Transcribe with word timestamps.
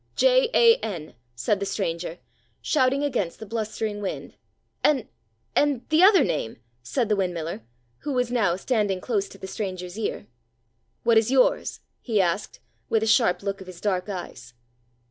J, 0.15 0.49
A, 0.55 0.77
N," 0.77 1.13
said 1.35 1.59
the 1.59 1.65
stranger, 1.67 2.17
shouting 2.59 3.03
against 3.03 3.37
the 3.37 3.45
blustering 3.45 4.01
wind. 4.01 4.35
"And—and—the 4.83 6.01
other 6.03 6.23
name?" 6.23 6.57
said 6.81 7.07
the 7.07 7.13
windmiller, 7.15 7.61
who 7.99 8.13
was 8.13 8.31
now 8.31 8.55
standing 8.55 8.99
close 8.99 9.29
to 9.29 9.37
the 9.37 9.45
stranger's 9.45 9.99
ear. 9.99 10.25
"What 11.03 11.19
is 11.19 11.29
yours?" 11.29 11.81
he 12.01 12.19
asked, 12.19 12.59
with 12.89 13.03
a 13.03 13.05
sharp 13.05 13.43
look 13.43 13.61
of 13.61 13.67
his 13.67 13.79
dark 13.79 14.09
eyes. 14.09 14.55